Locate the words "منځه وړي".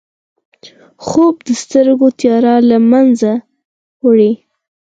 2.91-4.31